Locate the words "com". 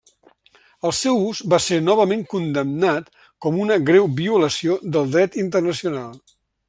3.47-3.59